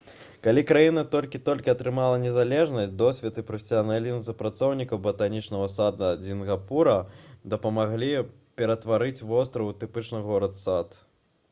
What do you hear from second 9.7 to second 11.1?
у трапічны горад-сад